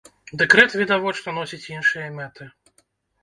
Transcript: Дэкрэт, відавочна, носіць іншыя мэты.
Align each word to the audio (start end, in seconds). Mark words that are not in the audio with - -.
Дэкрэт, 0.41 0.77
відавочна, 0.81 1.29
носіць 1.37 1.69
іншыя 1.75 2.07
мэты. 2.17 2.47